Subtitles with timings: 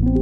[0.00, 0.16] Welcome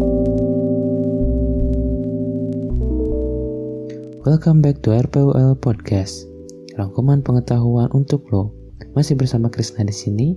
[4.58, 6.26] back to RPUL Podcast.
[6.74, 8.50] Rangkuman pengetahuan untuk lo.
[8.98, 10.34] Masih bersama Krisna di sini.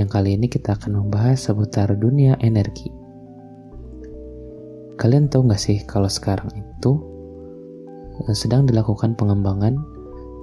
[0.00, 2.88] Yang kali ini kita akan membahas seputar dunia energi.
[4.96, 7.04] Kalian tahu nggak sih kalau sekarang itu
[8.32, 9.76] eh, sedang dilakukan pengembangan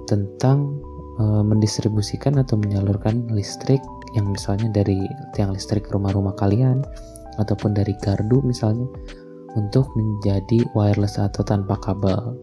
[0.06, 0.78] tentang
[1.18, 3.82] e, mendistribusikan atau menyalurkan listrik
[4.14, 5.02] yang misalnya dari
[5.34, 6.86] tiang listrik rumah-rumah kalian
[7.38, 8.86] ataupun dari gardu misalnya
[9.56, 12.36] untuk menjadi wireless atau tanpa kabel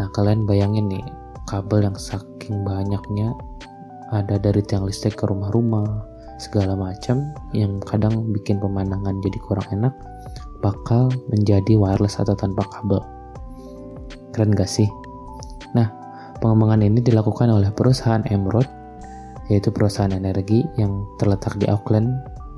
[0.00, 1.04] Nah, kalian bayangin nih,
[1.44, 3.36] kabel yang saking banyaknya
[4.08, 6.08] ada dari tiang listrik ke rumah-rumah,
[6.40, 7.20] segala macam
[7.52, 9.92] yang kadang bikin pemandangan jadi kurang enak,
[10.64, 13.04] bakal menjadi wireless atau tanpa kabel.
[14.32, 14.88] Keren gak sih?
[15.76, 15.92] Nah,
[16.40, 18.72] pengembangan ini dilakukan oleh perusahaan Emerald,
[19.52, 22.08] yaitu perusahaan energi yang terletak di Auckland,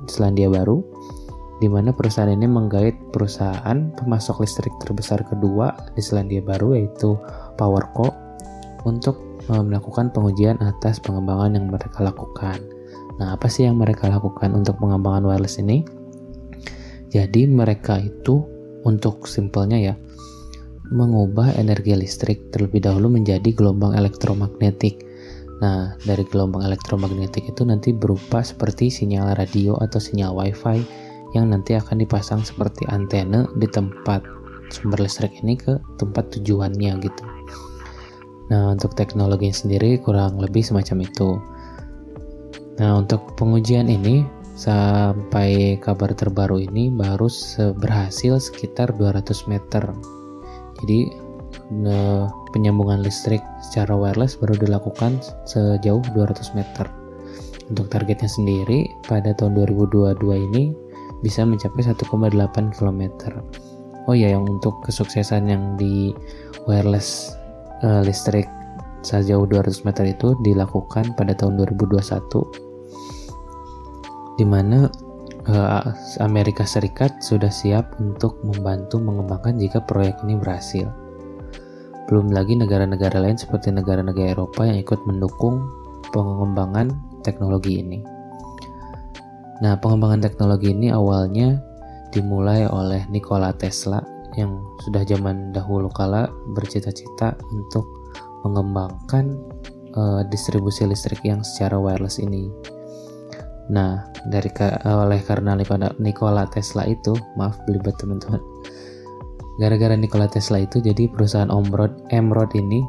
[0.07, 0.79] Selandia Baru,
[1.61, 7.17] di mana perusahaan ini menggait perusahaan pemasok listrik terbesar kedua di Selandia Baru yaitu
[7.59, 8.09] PowerCo
[8.89, 12.59] untuk eh, melakukan pengujian atas pengembangan yang mereka lakukan.
[13.21, 15.85] Nah, apa sih yang mereka lakukan untuk pengembangan wireless ini?
[17.13, 18.41] Jadi mereka itu
[18.83, 19.95] untuk simpelnya ya
[20.89, 24.99] mengubah energi listrik terlebih dahulu menjadi gelombang elektromagnetik.
[25.61, 31.02] Nah, dari gelombang elektromagnetik itu nanti berupa seperti sinyal radio atau sinyal WiFi
[31.33, 34.21] yang nanti akan dipasang seperti antena di tempat
[34.69, 37.23] sumber listrik ini ke tempat tujuannya gitu.
[38.53, 41.41] Nah, untuk teknologi sendiri kurang lebih semacam itu.
[42.77, 47.25] Nah, untuk pengujian ini sampai kabar terbaru ini baru
[47.81, 49.81] berhasil sekitar 200 meter.
[50.81, 51.09] Jadi
[52.53, 55.17] penyambungan listrik secara wireless baru dilakukan
[55.49, 56.85] sejauh 200 meter.
[57.71, 60.19] Untuk targetnya sendiri pada tahun 2022
[60.51, 60.75] ini
[61.23, 63.01] bisa mencapai 1,8 km.
[64.05, 66.11] Oh ya, yang untuk kesuksesan yang di
[66.67, 67.39] wireless
[67.87, 68.51] uh, listrik
[69.03, 72.63] sejauh 200 meter itu dilakukan pada tahun 2021
[74.39, 74.87] di mana
[75.47, 75.83] uh,
[76.23, 80.89] Amerika Serikat sudah siap untuk membantu mengembangkan jika proyek ini berhasil.
[82.09, 85.63] Belum lagi negara-negara lain seperti negara-negara Eropa yang ikut mendukung
[86.11, 86.91] pengembangan
[87.23, 88.12] teknologi ini.
[89.61, 91.61] Nah, pengembangan teknologi ini awalnya
[92.09, 94.01] dimulai oleh Nikola Tesla
[94.33, 96.25] yang sudah zaman dahulu kala
[96.57, 97.85] bercita-cita untuk
[98.41, 99.37] mengembangkan
[99.93, 102.49] uh, distribusi listrik yang secara wireless ini.
[103.69, 104.51] Nah, dari
[104.83, 105.55] oleh karena
[106.01, 108.41] Nikola Tesla itu, maaf belibet teman-teman.
[109.61, 112.81] Gara-gara Nikola Tesla itu jadi perusahaan Omrod Emrod ini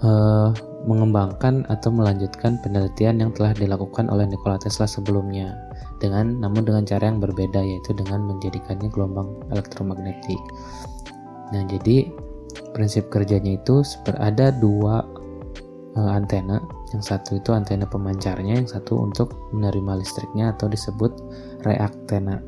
[0.00, 0.50] uh,
[0.84, 5.56] mengembangkan atau melanjutkan penelitian yang telah dilakukan oleh Nikola Tesla sebelumnya
[5.98, 10.40] dengan namun dengan cara yang berbeda yaitu dengan menjadikannya gelombang elektromagnetik.
[11.52, 12.12] Nah, jadi
[12.76, 13.80] prinsip kerjanya itu
[14.20, 15.06] ada dua
[15.96, 16.60] uh, antena.
[16.92, 21.10] Yang satu itu antena pemancarnya, yang satu untuk menerima listriknya atau disebut
[21.66, 22.38] reaktena.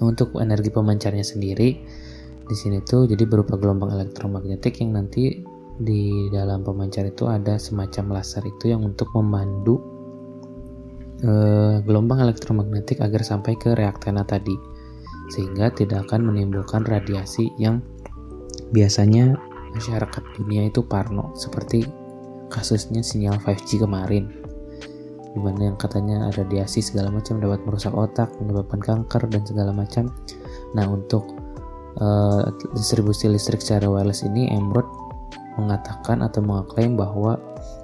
[0.00, 1.68] Untuk energi pemancarnya sendiri
[2.48, 5.44] di sini tuh jadi berupa gelombang elektromagnetik yang nanti
[5.80, 9.80] di dalam pemancar itu ada semacam laser itu yang untuk memandu
[11.24, 11.32] e,
[11.88, 14.52] gelombang elektromagnetik agar sampai ke reaktena tadi
[15.32, 17.80] sehingga tidak akan menimbulkan radiasi yang
[18.76, 19.40] biasanya
[19.72, 21.88] masyarakat dunia itu parno seperti
[22.52, 24.28] kasusnya sinyal 5G kemarin
[25.30, 30.10] di mana yang katanya radiasi segala macam dapat merusak otak menyebabkan kanker dan segala macam.
[30.74, 31.22] Nah untuk
[32.02, 34.90] uh, distribusi listrik secara wireless ini Emerald
[35.60, 37.36] mengatakan atau mengaklaim bahwa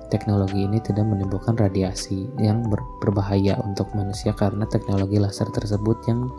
[0.08, 6.30] teknologi ini tidak menimbulkan radiasi yang ber berbahaya untuk manusia karena teknologi laser tersebut yang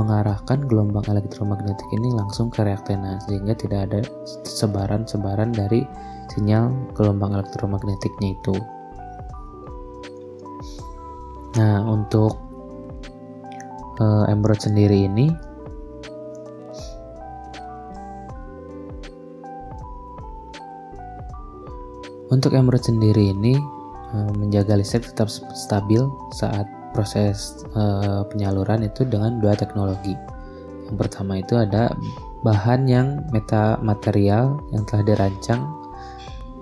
[0.00, 4.00] mengarahkan gelombang elektromagnetik ini langsung ke reaktena sehingga tidak ada
[4.48, 5.84] sebaran-sebaran dari
[6.32, 8.56] sinyal gelombang elektromagnetiknya itu.
[11.60, 12.40] Nah, untuk
[14.00, 15.51] uh, sendiri ini
[22.32, 23.60] Untuk Emerald sendiri ini
[24.16, 26.00] eh, menjaga listrik tetap stabil
[26.32, 26.64] saat
[26.96, 30.16] proses eh, penyaluran itu dengan dua teknologi.
[30.88, 31.92] Yang pertama itu ada
[32.40, 35.62] bahan yang metamaterial yang telah dirancang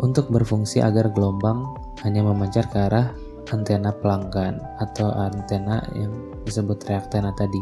[0.02, 1.70] untuk berfungsi agar gelombang
[2.02, 3.14] hanya memancar ke arah
[3.50, 6.14] antena pelanggan atau antena yang
[6.46, 7.58] disebut reaktena tadi.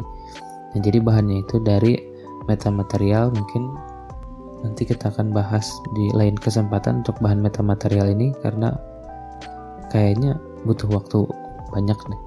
[0.72, 1.96] Nah, jadi bahannya itu dari
[2.44, 3.72] metamaterial mungkin
[4.64, 8.74] nanti kita akan bahas di lain kesempatan untuk bahan metamaterial ini karena
[9.94, 11.24] kayaknya butuh waktu
[11.70, 12.22] banyak deh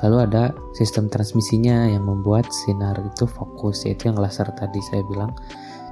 [0.00, 5.32] Lalu ada sistem transmisinya yang membuat sinar itu fokus, yaitu yang laser tadi saya bilang.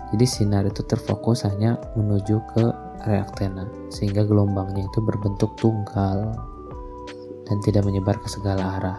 [0.08, 2.64] Jadi sinar itu terfokus hanya menuju ke
[3.04, 6.32] reaktena, sehingga gelombangnya itu berbentuk tunggal
[7.44, 8.98] dan tidak menyebar ke segala arah.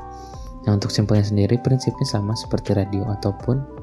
[0.70, 3.79] Nah untuk simpelnya sendiri prinsipnya sama seperti radio ataupun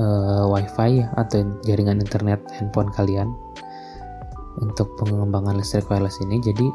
[0.00, 3.28] uh, wifi atau jaringan internet handphone kalian
[4.64, 6.40] untuk pengembangan listrik wireless ini.
[6.40, 6.66] Jadi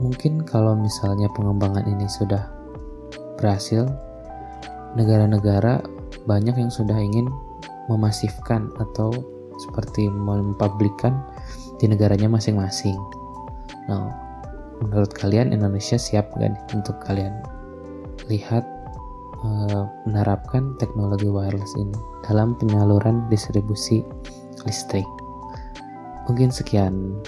[0.00, 2.48] mungkin kalau misalnya pengembangan ini sudah
[3.36, 3.84] berhasil,
[4.96, 5.84] negara-negara
[6.24, 7.28] banyak yang sudah ingin
[7.86, 9.12] memasifkan atau
[9.60, 11.20] seperti mempublikkan
[11.76, 12.96] di negaranya masing-masing.
[13.88, 14.08] Nah,
[14.80, 17.34] menurut kalian Indonesia siap nggak nih untuk kalian
[18.28, 18.64] lihat
[19.44, 21.96] uh, menerapkan teknologi wireless ini
[22.26, 24.04] dalam penyaluran distribusi
[24.66, 25.06] listrik?
[26.28, 27.18] Mungkin sekian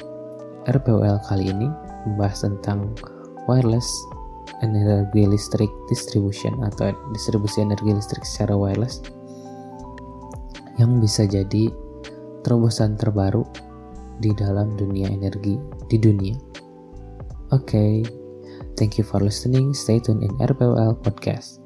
[0.70, 1.66] RPWL kali ini
[2.06, 2.94] membahas tentang
[3.50, 3.86] wireless
[4.62, 9.02] energi listrik distribution atau distribusi energi listrik secara wireless
[10.78, 11.68] yang bisa jadi
[12.46, 13.46] terobosan terbaru
[14.22, 15.58] di dalam dunia energi
[15.90, 16.36] di dunia.
[17.52, 17.92] Oke, okay.
[18.78, 19.74] thank you for listening.
[19.76, 21.61] Stay tuned in RPWL Podcast.